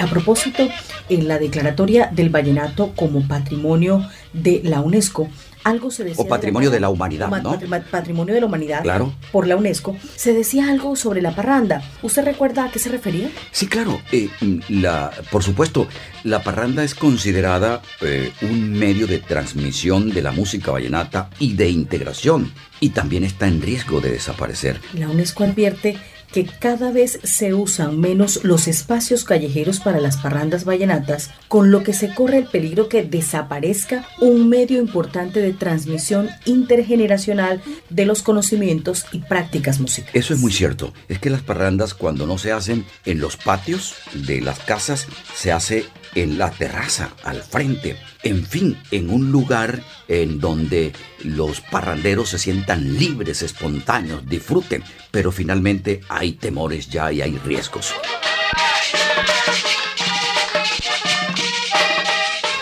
A 0.00 0.06
propósito, 0.06 0.68
en 1.08 1.28
la 1.28 1.38
declaratoria 1.38 2.08
del 2.12 2.30
vallenato 2.30 2.92
como 2.96 3.26
patrimonio 3.28 4.06
de 4.32 4.60
la 4.64 4.80
UNESCO, 4.80 5.28
algo 5.62 5.90
se 5.90 6.04
decía. 6.04 6.24
O 6.24 6.26
patrimonio 6.26 6.70
de 6.70 6.80
la 6.80 6.88
humanidad, 6.88 7.28
Ma- 7.28 7.40
¿no? 7.40 7.52
patri- 7.60 7.82
Patrimonio 7.90 8.32
de 8.32 8.40
la 8.40 8.46
humanidad. 8.46 8.82
Claro. 8.82 9.12
Por 9.30 9.46
la 9.46 9.56
UNESCO, 9.56 9.94
se 10.16 10.32
decía 10.32 10.70
algo 10.70 10.96
sobre 10.96 11.20
la 11.20 11.34
parranda. 11.34 11.82
¿Usted 12.02 12.24
recuerda 12.24 12.64
a 12.64 12.70
qué 12.70 12.78
se 12.78 12.88
refería? 12.88 13.28
Sí, 13.52 13.66
claro. 13.66 14.00
eh, 14.10 14.30
mm, 14.40 14.58
la, 14.80 15.10
por 15.30 15.42
supuesto, 15.42 15.86
la 16.24 16.42
parranda 16.42 16.82
es 16.82 16.94
considerada 16.94 17.82
eh, 18.00 18.32
un 18.40 18.72
medio 18.72 19.06
de 19.06 19.18
transmisión 19.18 20.10
de 20.10 20.22
la 20.22 20.32
música 20.32 20.70
vallenata 20.70 21.28
y 21.38 21.52
de 21.54 21.68
integración. 21.68 22.50
Y 22.82 22.90
también 22.90 23.24
está 23.24 23.46
en 23.46 23.60
riesgo 23.60 24.00
de 24.00 24.12
desaparecer. 24.12 24.80
La 24.94 25.10
UNESCO 25.10 25.44
advierte 25.44 25.98
que 26.32 26.44
cada 26.44 26.92
vez 26.92 27.18
se 27.22 27.54
usan 27.54 27.98
menos 28.00 28.44
los 28.44 28.68
espacios 28.68 29.24
callejeros 29.24 29.80
para 29.80 30.00
las 30.00 30.16
parrandas 30.16 30.64
vallenatas, 30.64 31.30
con 31.48 31.70
lo 31.70 31.82
que 31.82 31.92
se 31.92 32.14
corre 32.14 32.38
el 32.38 32.46
peligro 32.46 32.88
que 32.88 33.02
desaparezca 33.02 34.06
un 34.20 34.48
medio 34.48 34.78
importante 34.78 35.40
de 35.40 35.52
transmisión 35.52 36.28
intergeneracional 36.44 37.62
de 37.88 38.06
los 38.06 38.22
conocimientos 38.22 39.06
y 39.12 39.18
prácticas 39.18 39.80
musicales. 39.80 40.14
Eso 40.14 40.34
es 40.34 40.40
muy 40.40 40.52
cierto. 40.52 40.92
Es 41.08 41.18
que 41.18 41.30
las 41.30 41.42
parrandas 41.42 41.94
cuando 41.94 42.26
no 42.26 42.38
se 42.38 42.52
hacen 42.52 42.84
en 43.04 43.20
los 43.20 43.36
patios 43.36 43.94
de 44.14 44.40
las 44.40 44.58
casas, 44.60 45.06
se 45.34 45.52
hace 45.52 45.84
en 46.14 46.38
la 46.38 46.50
terraza, 46.50 47.10
al 47.24 47.42
frente. 47.42 47.96
En 48.22 48.44
fin, 48.44 48.76
en 48.90 49.08
un 49.08 49.32
lugar 49.32 49.82
en 50.06 50.40
donde 50.40 50.92
los 51.24 51.62
parranderos 51.62 52.30
se 52.30 52.38
sientan 52.38 52.98
libres, 52.98 53.42
espontáneos, 53.42 54.26
disfruten. 54.28 54.84
Pero 55.10 55.32
finalmente 55.32 56.02
hay 56.08 56.32
temores 56.32 56.88
ya 56.88 57.10
y 57.12 57.22
hay 57.22 57.38
riesgos. 57.38 57.94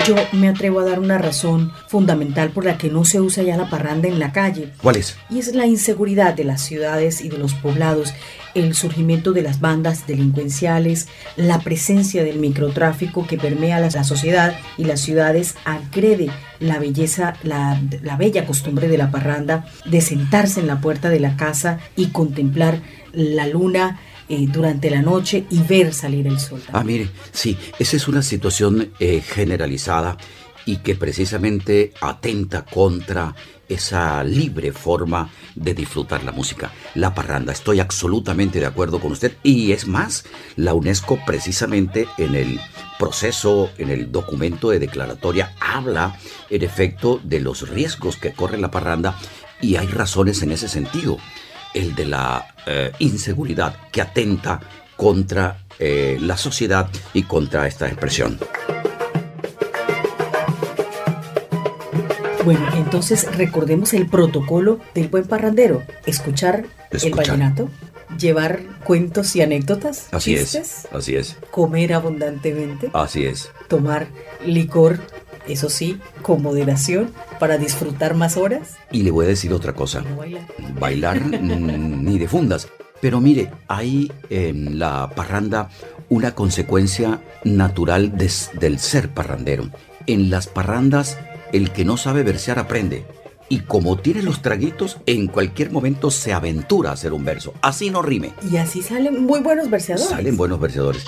Yo 0.09 0.17
me 0.33 0.49
atrevo 0.49 0.81
a 0.81 0.87
dar 0.87 1.01
una 1.01 1.19
razón 1.19 1.71
fundamental 1.87 2.49
por 2.49 2.65
la 2.65 2.79
que 2.79 2.89
no 2.89 3.05
se 3.05 3.21
usa 3.21 3.43
ya 3.43 3.59
la 3.59 3.69
parranda 3.69 4.09
en 4.09 4.19
la 4.19 4.33
calle. 4.33 4.73
¿Cuál 4.83 4.97
es? 4.97 5.19
Y 5.29 5.39
es 5.39 5.55
la 5.55 5.67
inseguridad 5.67 6.33
de 6.33 6.45
las 6.45 6.63
ciudades 6.63 7.21
y 7.21 7.29
de 7.29 7.37
los 7.37 7.53
poblados, 7.53 8.15
el 8.55 8.75
surgimiento 8.75 9.33
de 9.33 9.43
las 9.43 9.61
bandas 9.61 10.07
delincuenciales, 10.07 11.09
la 11.37 11.59
presencia 11.59 12.25
del 12.25 12.39
microtráfico 12.39 13.27
que 13.27 13.37
permea 13.37 13.81
la, 13.81 13.91
la 13.91 14.03
sociedad 14.03 14.59
y 14.79 14.85
las 14.85 15.01
ciudades 15.01 15.57
agrede 15.67 16.31
la 16.59 16.79
belleza, 16.79 17.35
la, 17.43 17.79
la 18.03 18.17
bella 18.17 18.47
costumbre 18.47 18.89
de 18.89 18.97
la 18.97 19.11
parranda 19.11 19.67
de 19.85 20.01
sentarse 20.01 20.61
en 20.61 20.69
la 20.69 20.81
puerta 20.81 21.11
de 21.11 21.21
la 21.21 21.37
casa 21.37 21.81
y 21.97 22.07
contemplar 22.07 22.81
la 23.13 23.47
luna 23.47 24.01
eh, 24.29 24.47
durante 24.49 24.91
la 24.91 25.03
noche 25.03 25.47
y 25.51 25.63
ver 25.63 25.93
salir 25.93 26.27
el 26.27 26.39
sol. 26.39 26.61
Ah, 26.73 26.85
mire, 26.85 27.09
sí, 27.33 27.57
esa 27.79 27.97
es 27.97 28.09
una 28.09 28.23
situación 28.23 28.93
eh, 29.01 29.21
generalizada 29.21 30.17
y 30.67 30.79
que 30.79 30.95
precisamente 30.95 31.93
atenta 32.01 32.65
contra 32.65 33.35
esa 33.69 34.23
libre 34.25 34.73
forma 34.73 35.31
de 35.55 35.75
disfrutar 35.75 36.25
la 36.25 36.33
música, 36.33 36.73
la 36.95 37.15
parranda. 37.15 37.53
Estoy 37.53 37.81
absolutamente 37.81 38.61
de 38.61 38.67
acuerdo 38.67 39.01
con 39.01 39.13
usted 39.13 39.37
y 39.43 39.73
es 39.73 39.87
más, 39.87 40.25
la 40.57 40.75
UNESCO 40.75 41.19
precisamente 41.25 42.07
en 42.19 42.35
el 42.35 42.61
proceso, 42.99 43.71
en 43.79 43.91
el 43.91 44.11
documento 44.11 44.71
de 44.71 44.79
declaratoria, 44.79 45.55
habla 45.61 46.19
en 46.51 46.63
efecto 46.63 47.21
de 47.23 47.41
los 47.41 47.69
riesgos 47.69 48.17
que 48.17 48.33
corre 48.33 48.59
la 48.59 48.71
parranda 48.71 49.19
y 49.61 49.77
hay 49.77 49.87
razones 49.87 50.43
en 50.43 50.53
ese 50.53 50.69
sentido. 50.69 51.19
El 51.75 51.95
de 51.95 52.07
la 52.07 52.55
eh, 52.71 52.93
inseguridad 52.99 53.77
que 53.91 54.03
atenta 54.03 54.61
contra 54.95 55.65
eh, 55.79 56.19
la 56.21 56.37
sociedad 56.37 56.89
y 57.15 57.23
contra 57.23 57.67
esta 57.67 57.87
expresión. 57.87 58.39
Bueno, 62.45 62.67
entonces 62.77 63.27
recordemos 63.37 63.95
el 63.95 64.07
protocolo 64.07 64.81
del 64.95 65.09
buen 65.09 65.25
parrandero. 65.25 65.83
Escuchar, 66.05 66.67
el 66.91 67.15
vallenato, 67.15 67.71
llevar 68.19 68.61
cuentos 68.85 69.35
y 69.37 69.43
anécdotas, 69.43 70.09
Así 70.13 70.35
chistes, 70.35 70.85
es, 70.85 70.89
así 70.93 71.17
es, 71.17 71.37
comer 71.51 71.95
abundantemente, 71.95 72.91
así 72.93 73.25
es. 73.25 73.51
tomar 73.69 74.09
licor, 74.45 74.99
eso 75.49 75.69
sí, 75.71 75.99
con 76.23 76.43
moderación, 76.43 77.13
para 77.39 77.59
disfrutar 77.59 78.15
más 78.15 78.37
horas, 78.37 78.77
Y 78.91 79.03
le 79.03 79.11
voy 79.11 79.27
a 79.27 79.29
decir 79.29 79.53
otra 79.53 79.73
cosa. 79.75 80.03
no 80.03 80.17
bailar. 80.17 80.47
bailar 80.79 81.21
mm, 81.21 82.05
ni 82.05 82.19
de 82.19 82.29
fundas. 82.29 82.69
Pero 83.01 83.21
mire, 83.21 83.51
hay 83.69 84.11
en 84.29 84.79
la 84.79 85.11
parranda 85.15 85.71
una 86.09 86.35
consecuencia 86.35 87.21
natural 87.45 88.17
del 88.17 88.79
ser 88.79 89.11
parrandero. 89.11 89.69
En 90.07 90.31
las 90.31 90.47
parrandas, 90.47 91.17
el 91.53 91.71
que 91.71 91.85
no 91.85 91.97
sabe 91.97 92.23
versear 92.23 92.59
aprende. 92.59 93.05
Y 93.51 93.61
como 93.61 93.97
tiene 93.97 94.23
los 94.23 94.43
traguitos, 94.43 94.99
en 95.07 95.27
cualquier 95.27 95.71
momento 95.71 96.11
se 96.11 96.33
aventura 96.33 96.91
a 96.91 96.95
hacer 96.95 97.13
un 97.13 97.25
verso. 97.25 97.55
Así 97.63 97.89
no 97.91 98.03
rime. 98.03 98.33
Y 98.51 98.57
así 98.57 98.83
salen 98.83 99.25
muy 99.25 99.41
buenos 99.41 99.71
verseadores. 99.71 100.11
Salen 100.11 100.37
buenos 100.37 100.61
verseadores. 100.61 101.05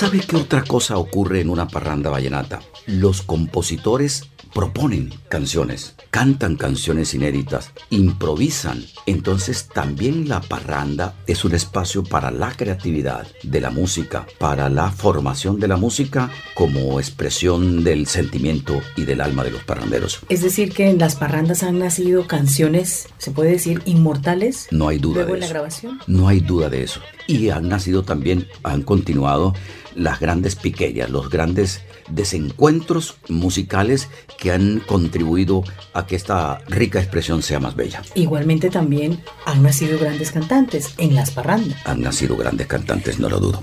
¿Sabe 0.00 0.20
qué 0.20 0.36
otra 0.36 0.64
cosa 0.64 0.96
ocurre 0.96 1.42
en 1.42 1.50
una 1.50 1.68
parranda 1.68 2.08
vallenata? 2.08 2.60
Los 2.86 3.20
compositores 3.20 4.30
proponen 4.54 5.12
canciones, 5.28 5.94
cantan 6.10 6.56
canciones 6.56 7.12
inéditas, 7.12 7.70
improvisan. 7.90 8.82
Entonces 9.04 9.68
también 9.68 10.26
la 10.26 10.40
parranda 10.40 11.16
es 11.26 11.44
un 11.44 11.54
espacio 11.54 12.02
para 12.02 12.30
la 12.30 12.50
creatividad 12.52 13.26
de 13.42 13.60
la 13.60 13.68
música, 13.68 14.26
para 14.38 14.70
la 14.70 14.90
formación 14.90 15.60
de 15.60 15.68
la 15.68 15.76
música 15.76 16.30
como 16.54 16.98
expresión 16.98 17.84
del 17.84 18.06
sentimiento 18.06 18.80
y 18.96 19.04
del 19.04 19.20
alma 19.20 19.44
de 19.44 19.50
los 19.50 19.64
parranderos. 19.64 20.20
Es 20.30 20.40
decir, 20.40 20.72
que 20.72 20.88
en 20.88 20.98
las 20.98 21.16
parrandas 21.16 21.62
han 21.62 21.78
nacido 21.78 22.26
canciones, 22.26 23.08
se 23.18 23.32
puede 23.32 23.50
decir, 23.50 23.82
inmortales. 23.84 24.66
No 24.70 24.88
hay 24.88 24.96
duda 24.96 25.16
Luego 25.16 25.32
de 25.32 25.34
en 25.34 25.40
la 25.40 25.48
grabación. 25.48 26.00
No 26.06 26.26
hay 26.26 26.40
duda 26.40 26.70
de 26.70 26.84
eso. 26.84 27.02
Y 27.26 27.50
han 27.50 27.68
nacido 27.68 28.02
también, 28.02 28.48
han 28.64 28.82
continuado 28.82 29.52
las 29.94 30.20
grandes 30.20 30.56
piqueras, 30.56 31.10
los 31.10 31.30
grandes 31.30 31.82
desencuentros 32.08 33.16
musicales 33.28 34.08
que 34.38 34.52
han 34.52 34.80
contribuido 34.80 35.64
a 35.92 36.06
que 36.06 36.16
esta 36.16 36.60
rica 36.68 37.00
expresión 37.00 37.42
sea 37.42 37.60
más 37.60 37.76
bella. 37.76 38.02
Igualmente 38.14 38.70
también 38.70 39.20
han 39.46 39.62
nacido 39.62 39.98
grandes 39.98 40.32
cantantes 40.32 40.94
en 40.98 41.14
las 41.14 41.30
parrandas. 41.30 41.78
Han 41.84 42.00
nacido 42.00 42.36
grandes 42.36 42.66
cantantes, 42.66 43.18
no 43.18 43.28
lo 43.28 43.40
dudo. 43.40 43.62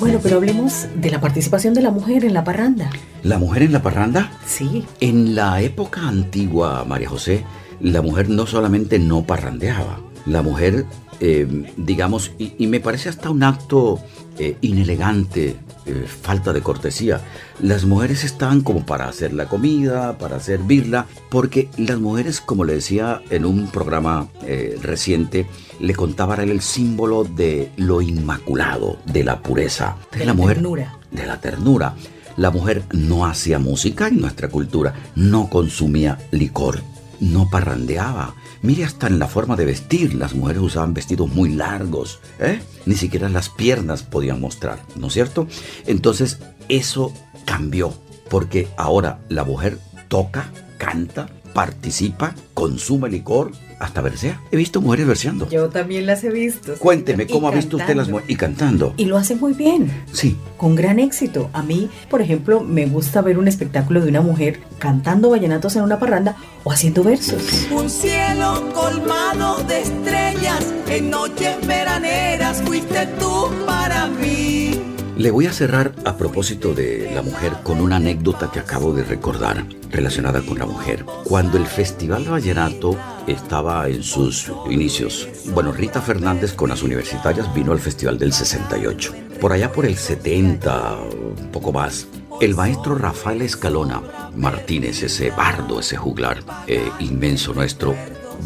Bueno, 0.00 0.18
pero 0.22 0.36
hablemos 0.36 0.86
de 0.96 1.10
la 1.10 1.20
participación 1.20 1.74
de 1.74 1.82
la 1.82 1.90
mujer 1.90 2.24
en 2.24 2.32
la 2.32 2.42
parranda. 2.42 2.90
La 3.22 3.38
mujer 3.38 3.62
en 3.64 3.72
la 3.72 3.82
parranda, 3.82 4.32
Sí, 4.46 4.84
en 5.00 5.34
la 5.34 5.60
época 5.60 6.08
antigua, 6.08 6.84
María 6.86 7.08
José, 7.08 7.44
la 7.80 8.02
mujer 8.02 8.28
no 8.28 8.46
solamente 8.46 8.98
no 8.98 9.24
parrandeaba, 9.24 10.00
la 10.26 10.42
mujer, 10.42 10.86
eh, 11.20 11.46
digamos, 11.76 12.32
y, 12.38 12.52
y 12.58 12.66
me 12.66 12.80
parece 12.80 13.08
hasta 13.08 13.30
un 13.30 13.42
acto 13.42 14.00
eh, 14.38 14.56
inelegante, 14.60 15.56
eh, 15.86 16.06
falta 16.06 16.52
de 16.52 16.60
cortesía. 16.60 17.20
Las 17.60 17.84
mujeres 17.84 18.24
estaban 18.24 18.60
como 18.62 18.84
para 18.84 19.08
hacer 19.08 19.32
la 19.32 19.46
comida, 19.46 20.18
para 20.18 20.40
servirla, 20.40 21.06
porque 21.30 21.68
las 21.76 21.98
mujeres, 21.98 22.40
como 22.40 22.64
le 22.64 22.74
decía 22.74 23.22
en 23.30 23.44
un 23.44 23.68
programa 23.68 24.28
reciente, 24.82 25.46
le 25.78 25.94
contaba 25.94 26.34
a 26.34 26.42
él 26.42 26.50
el 26.50 26.60
símbolo 26.60 27.24
de 27.24 27.70
lo 27.76 28.02
inmaculado, 28.02 28.98
de 29.06 29.24
la 29.24 29.40
pureza. 29.42 29.96
De 30.16 30.24
la 30.24 30.34
ternura. 30.34 30.96
De 31.10 31.26
la 31.26 31.40
ternura. 31.40 31.94
La 32.36 32.50
mujer 32.50 32.84
no 32.92 33.26
hacía 33.26 33.58
música 33.58 34.08
en 34.08 34.20
nuestra 34.20 34.48
cultura, 34.48 34.94
no 35.14 35.50
consumía 35.50 36.18
licor, 36.30 36.80
no 37.20 37.48
parrandeaba. 37.48 38.34
Mire 38.62 38.84
hasta 38.84 39.06
en 39.06 39.18
la 39.18 39.28
forma 39.28 39.56
de 39.56 39.66
vestir, 39.66 40.14
las 40.14 40.34
mujeres 40.34 40.62
usaban 40.62 40.94
vestidos 40.94 41.30
muy 41.32 41.50
largos, 41.50 42.20
¿eh? 42.38 42.60
Ni 42.86 42.94
siquiera 42.94 43.28
las 43.28 43.48
piernas 43.48 44.02
podían 44.02 44.40
mostrar, 44.40 44.82
¿no 44.96 45.06
es 45.06 45.12
cierto? 45.12 45.46
Entonces 45.86 46.38
eso 46.68 47.12
cambió, 47.44 47.94
porque 48.28 48.68
ahora 48.76 49.20
la 49.28 49.44
mujer 49.44 49.78
toca, 50.08 50.50
canta, 50.78 51.28
participa, 51.52 52.34
consume 52.54 53.08
licor, 53.08 53.52
hasta 53.80 54.00
versea. 54.02 54.40
He 54.52 54.56
visto 54.56 54.80
mujeres 54.80 55.06
verseando. 55.06 55.48
yo 55.48 55.68
también 55.70 56.06
las 56.06 56.22
he 56.22 56.30
visto. 56.30 56.74
Cuénteme, 56.78 57.24
Y 57.24 57.26
¿cómo 57.26 57.48
ha 57.48 57.50
visto 57.50 57.76
usted 57.78 57.96
las 57.96 58.08
mujeres? 58.08 58.30
Y 58.30 58.36
cantando. 58.36 58.94
Y 58.96 59.06
lo 59.06 59.16
hacen 59.16 59.40
muy 59.40 59.52
bien. 59.54 59.90
Sí, 60.12 60.36
con 60.56 60.74
gran 60.76 60.98
éxito. 61.00 61.50
A 61.52 61.62
mí, 61.62 61.88
por 62.08 62.20
ejemplo, 62.22 62.60
me 62.60 62.86
gusta 62.86 63.20
ver 63.22 63.38
un 63.38 63.48
espectáculo 63.48 64.00
de 64.02 64.08
una 64.10 64.20
mujer 64.20 64.60
cantando 64.78 65.30
vallenatos 65.30 65.74
en 65.76 65.82
una 65.82 65.98
parranda 65.98 66.36
o 66.62 66.70
haciendo 66.70 67.02
versos. 67.02 67.66
un 67.70 67.88
cielo 67.90 68.70
colmado 68.74 69.62
de 69.64 69.80
estrellas 69.80 70.64
en 70.88 71.10
noches 71.10 71.56
veraneras 71.66 72.62
fuiste 72.62 73.06
tú 73.18 73.50
para 73.66 74.06
mí. 74.08 74.69
Le 75.20 75.30
voy 75.30 75.46
a 75.46 75.52
cerrar 75.52 75.94
a 76.06 76.16
propósito 76.16 76.72
de 76.72 77.10
la 77.14 77.20
mujer 77.20 77.52
con 77.62 77.82
una 77.82 77.96
anécdota 77.96 78.50
que 78.50 78.58
acabo 78.58 78.94
de 78.94 79.04
recordar 79.04 79.66
relacionada 79.90 80.40
con 80.40 80.58
la 80.58 80.64
mujer. 80.64 81.04
Cuando 81.24 81.58
el 81.58 81.66
Festival 81.66 82.24
Vallenato 82.24 82.96
estaba 83.26 83.86
en 83.90 84.02
sus 84.02 84.50
inicios, 84.70 85.28
bueno, 85.52 85.72
Rita 85.72 86.00
Fernández 86.00 86.54
con 86.54 86.70
las 86.70 86.82
universitarias 86.82 87.52
vino 87.52 87.72
al 87.72 87.80
Festival 87.80 88.18
del 88.18 88.32
68. 88.32 89.12
Por 89.38 89.52
allá 89.52 89.70
por 89.70 89.84
el 89.84 89.98
70, 89.98 90.96
un 91.02 91.50
poco 91.52 91.70
más, 91.70 92.06
el 92.40 92.54
maestro 92.54 92.94
Rafael 92.94 93.42
Escalona 93.42 94.00
Martínez, 94.34 95.02
ese 95.02 95.32
bardo, 95.32 95.80
ese 95.80 95.98
juglar 95.98 96.38
eh, 96.66 96.90
inmenso 96.98 97.52
nuestro, 97.52 97.94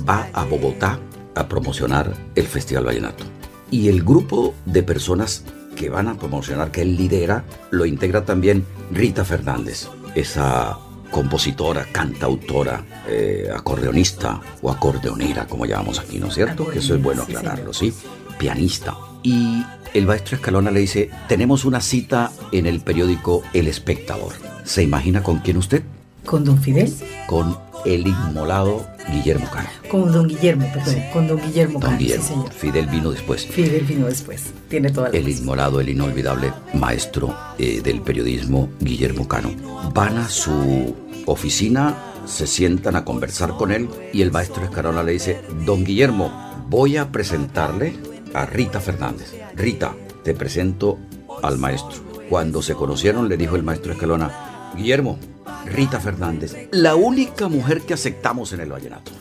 va 0.09 0.29
a 0.33 0.43
Bogotá 0.45 0.99
a 1.37 1.47
promocionar 1.47 2.13
el 2.35 2.49
Festival 2.49 2.87
Vallenato. 2.87 3.23
Y 3.71 3.89
el 3.89 4.03
grupo 4.03 4.55
de 4.67 4.83
personas 4.83 5.45
que 5.75 5.91
van 5.91 6.09
a 6.09 6.15
promocionar, 6.15 6.71
que 6.71 6.83
él 6.83 6.97
lidera, 6.97 7.45
lo 7.71 7.87
integra 7.87 8.25
también 8.25 8.65
Rita 8.91 9.25
Fernández, 9.25 9.89
esa 10.15 10.79
compositora, 11.11 11.87
cantautora, 11.93 12.85
eh, 13.09 13.49
acordeonista 13.55 14.41
o 14.63 14.71
acordeonera, 14.71 15.47
como 15.47 15.65
llamamos 15.65 16.01
aquí, 16.01 16.19
¿no 16.19 16.27
es 16.27 16.35
cierto? 16.35 16.67
Que 16.69 16.81
eso 16.81 16.95
es 16.95 17.03
bueno 17.03 17.23
aclararlo, 17.23 17.73
¿sí? 17.73 17.95
Pianista. 18.39 18.97
Y 19.23 19.65
el 19.95 20.07
maestro 20.07 20.37
Escalona 20.37 20.71
le 20.73 20.81
dice, 20.81 21.11
tenemos 21.29 21.65
una 21.65 21.81
cita 21.81 22.33
en 22.51 22.67
el 22.67 22.81
periódico 22.81 23.43
El 23.53 23.69
Espectador. 23.69 24.33
¿Se 24.65 24.83
imagina 24.83 25.23
con 25.23 25.39
quién 25.39 25.57
usted? 25.57 25.85
Con 26.25 26.45
don 26.45 26.61
Fidel, 26.61 26.93
Con 27.29 27.57
el 27.85 28.07
inmolado 28.07 28.87
Guillermo 29.11 29.49
Cano. 29.51 29.69
con 29.91 30.11
don 30.13 30.27
Guillermo, 30.27 30.67
perdón, 30.73 30.95
con 31.13 31.29
don 31.29 31.41
Guillermo. 31.41 31.79
Don 31.79 31.91
Cano, 31.91 32.01
sí, 32.01 32.19
señor. 32.21 32.53
Fidel 32.53 32.87
vino 32.87 33.11
después. 33.11 33.47
Fidel 33.47 33.85
vino 33.85 34.07
después. 34.07 34.53
Tiene 34.69 34.91
toda 34.91 35.11
la 35.11 35.17
el 35.19 35.25
razón. 35.27 35.39
inmolado, 35.41 35.81
el 35.81 35.89
inolvidable 35.91 36.53
maestro 36.75 37.35
eh, 37.59 37.81
del 37.83 38.01
periodismo 38.01 38.69
Guillermo 38.81 39.29
Cano. 39.29 39.51
Van 39.93 40.17
a 40.19 40.29
su 40.29 40.95
oficina, 41.27 41.95
se 42.27 42.47
sientan 42.47 42.97
a 42.97 43.05
conversar 43.05 43.57
con 43.57 43.73
él 43.73 43.89
y 44.13 44.23
el 44.23 44.33
maestro 44.33 44.65
Escarola 44.65 45.03
le 45.03 45.13
dice, 45.13 45.43
don 45.65 45.85
Guillermo, 45.85 46.65
voy 46.69 46.97
a 46.97 47.13
presentarle 47.13 47.95
a 48.33 48.47
Rita 48.47 48.81
Fernández. 48.81 49.33
Rita, 49.55 49.95
te 50.23 50.35
presento 50.35 50.99
al 51.43 51.59
maestro. 51.59 52.03
Cuando 52.29 52.63
se 52.63 52.75
conocieron 52.75 53.29
le 53.29 53.37
dijo 53.37 53.55
el 53.57 53.63
maestro 53.63 53.93
Escalona, 53.93 54.73
Guillermo, 54.77 55.19
Rita 55.67 55.99
Fernández, 56.01 56.69
la 56.73 56.95
única 56.95 57.49
mujer 57.49 57.83
que 57.83 57.95
aceptamos 57.95 58.53
en 58.53 58.61
el 58.61 58.71
vallenato. 58.71 59.13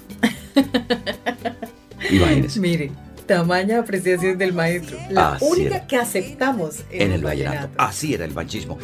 Imagínese. 2.11 2.59
Mire, 2.59 2.91
tamaña 3.25 3.79
apreciación 3.79 4.37
del 4.37 4.53
maestro. 4.53 4.97
La 5.09 5.33
Así 5.33 5.45
única 5.45 5.75
era. 5.77 5.87
que 5.87 5.97
aceptamos 5.97 6.83
en 6.91 7.11
el 7.11 7.23
vallenato. 7.23 7.69
Así 7.77 8.13
era 8.13 8.25
el 8.25 8.31
banchismo. 8.33 8.77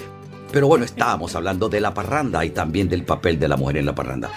Pero 0.51 0.67
bueno, 0.67 0.83
estábamos 0.85 1.35
hablando 1.35 1.69
de 1.69 1.79
la 1.79 1.93
parranda 1.93 2.43
y 2.43 2.49
también 2.49 2.89
del 2.89 3.03
papel 3.03 3.37
de 3.39 3.47
la 3.47 3.55
mujer 3.57 3.77
en 3.77 3.85
la 3.85 3.93
parranda. 3.93 4.31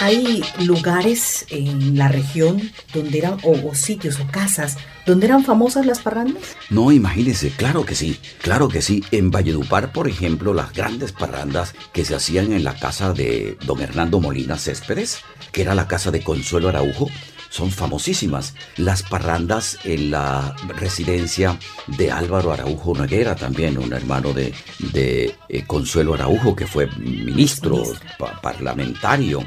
Hay 0.00 0.44
lugares 0.64 1.46
en 1.48 1.96
la 1.96 2.08
región 2.08 2.70
donde 2.92 3.18
eran, 3.18 3.38
o, 3.42 3.52
o 3.68 3.74
sitios 3.74 4.20
o 4.20 4.26
casas, 4.30 4.76
donde 5.06 5.26
eran 5.26 5.42
famosas 5.44 5.86
las 5.86 6.00
parrandas. 6.00 6.42
No, 6.68 6.92
imagínense, 6.92 7.50
claro 7.50 7.86
que 7.86 7.94
sí, 7.94 8.18
claro 8.42 8.68
que 8.68 8.82
sí. 8.82 9.02
En 9.10 9.30
Valledupar, 9.30 9.92
por 9.92 10.06
ejemplo, 10.08 10.52
las 10.52 10.72
grandes 10.74 11.12
parrandas 11.12 11.74
que 11.94 12.04
se 12.04 12.14
hacían 12.14 12.52
en 12.52 12.62
la 12.64 12.74
casa 12.74 13.12
de 13.14 13.56
don 13.64 13.80
Hernando 13.80 14.20
Molina 14.20 14.58
Céspedes, 14.58 15.20
que 15.52 15.62
era 15.62 15.74
la 15.74 15.88
casa 15.88 16.10
de 16.10 16.22
Consuelo 16.22 16.68
Araujo, 16.68 17.08
son 17.48 17.70
famosísimas. 17.70 18.52
Las 18.76 19.02
parrandas 19.02 19.78
en 19.84 20.10
la 20.10 20.54
residencia 20.76 21.58
de 21.86 22.10
Álvaro 22.10 22.52
Araujo 22.52 22.92
Noguera, 22.94 23.34
también 23.34 23.78
un 23.78 23.94
hermano 23.94 24.34
de, 24.34 24.52
de 24.92 25.34
eh, 25.48 25.64
Consuelo 25.66 26.12
Araujo, 26.14 26.54
que 26.54 26.66
fue 26.66 26.86
ministro, 26.98 27.82
pa- 28.18 28.42
parlamentario. 28.42 29.42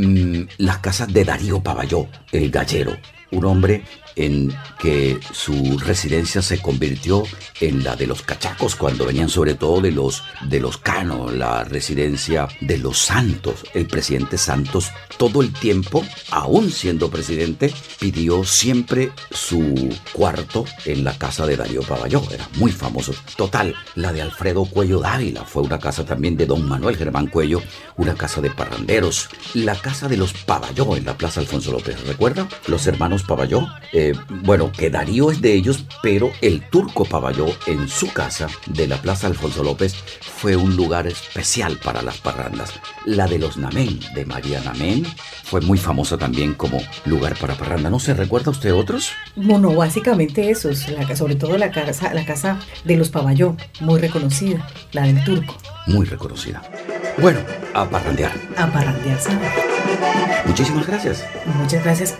Mm, 0.00 0.48
las 0.56 0.78
casas 0.78 1.12
de 1.12 1.26
Darío 1.26 1.62
Paballó, 1.62 2.06
el 2.32 2.50
gallero, 2.50 2.96
un 3.32 3.44
hombre 3.44 3.84
en 4.16 4.54
que 4.78 5.18
su 5.32 5.78
residencia 5.78 6.42
se 6.42 6.60
convirtió 6.60 7.22
en 7.60 7.84
la 7.84 7.96
de 7.96 8.06
los 8.06 8.22
cachacos 8.22 8.76
cuando 8.76 9.06
venían 9.06 9.28
sobre 9.28 9.54
todo 9.54 9.80
de 9.80 9.92
los 9.92 10.22
de 10.48 10.60
los 10.60 10.78
canos, 10.78 11.32
la 11.32 11.64
residencia 11.64 12.48
de 12.60 12.78
los 12.78 12.98
Santos. 12.98 13.64
El 13.74 13.86
presidente 13.86 14.38
Santos 14.38 14.90
todo 15.20 15.42
el 15.42 15.52
tiempo, 15.52 16.02
aún 16.30 16.70
siendo 16.70 17.10
presidente, 17.10 17.74
pidió 17.98 18.42
siempre 18.44 19.12
su 19.30 19.94
cuarto 20.12 20.64
en 20.86 21.04
la 21.04 21.16
casa 21.18 21.46
de 21.46 21.56
Darío 21.56 21.82
Paballó. 21.82 22.22
Era 22.32 22.48
muy 22.56 22.72
famoso. 22.72 23.12
Total, 23.36 23.74
la 23.96 24.12
de 24.12 24.22
Alfredo 24.22 24.64
Cuello 24.64 25.00
Dávila 25.00 25.44
fue 25.44 25.62
una 25.62 25.78
casa 25.78 26.06
también 26.06 26.38
de 26.38 26.46
don 26.46 26.66
Manuel 26.66 26.96
Germán 26.96 27.26
Cuello, 27.26 27.60
una 27.96 28.14
casa 28.14 28.40
de 28.40 28.50
parranderos. 28.50 29.28
La 29.52 29.74
casa 29.74 30.08
de 30.08 30.16
los 30.16 30.32
Paballó 30.32 30.96
en 30.96 31.04
la 31.04 31.18
Plaza 31.18 31.40
Alfonso 31.40 31.72
López. 31.72 32.02
¿Recuerda? 32.06 32.48
Los 32.66 32.86
hermanos 32.86 33.22
Paballó. 33.22 33.66
Bueno, 34.44 34.70
que 34.72 34.90
Darío 34.90 35.30
es 35.30 35.40
de 35.40 35.52
ellos, 35.54 35.84
pero 36.02 36.30
el 36.40 36.68
turco 36.70 37.04
Paballó 37.04 37.46
en 37.66 37.88
su 37.88 38.12
casa 38.12 38.48
de 38.66 38.86
la 38.88 38.96
Plaza 38.96 39.26
Alfonso 39.26 39.62
López 39.62 39.94
fue 40.20 40.56
un 40.56 40.76
lugar 40.76 41.06
especial 41.06 41.76
para 41.78 42.02
las 42.02 42.18
parrandas. 42.18 42.72
La 43.04 43.26
de 43.26 43.38
los 43.38 43.56
Namén, 43.56 44.00
de 44.14 44.24
María 44.24 44.60
Namén, 44.60 45.06
fue 45.44 45.60
muy 45.60 45.78
famosa 45.78 46.16
también 46.16 46.54
como 46.54 46.78
lugar 47.04 47.36
para 47.36 47.54
parranda. 47.54 47.90
¿No 47.90 47.98
se 47.98 48.14
recuerda 48.14 48.50
usted 48.50 48.72
otros? 48.74 49.10
Bueno, 49.36 49.72
básicamente 49.74 50.50
esos, 50.50 50.88
la- 50.88 51.14
sobre 51.16 51.34
todo 51.36 51.58
la 51.58 51.70
casa, 51.70 52.12
la 52.14 52.24
casa 52.24 52.58
de 52.84 52.96
los 52.96 53.08
Paballó, 53.10 53.56
muy 53.80 54.00
reconocida, 54.00 54.66
la 54.92 55.02
del 55.02 55.22
turco, 55.24 55.56
Muy 55.86 56.06
reconocida. 56.06 56.62
Bueno, 57.18 57.40
a 57.74 57.88
parrandear. 57.88 58.32
a 58.56 58.66
parrandearse. 58.70 59.30
Muchísimas 60.46 60.86
gracias. 60.86 61.24
Muchas 61.56 61.82
gracias 61.84 62.14